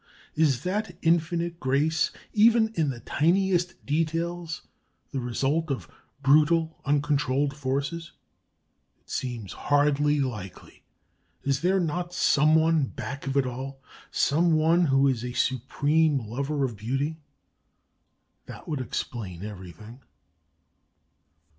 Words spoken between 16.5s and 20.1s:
of beauty? That would explain everything.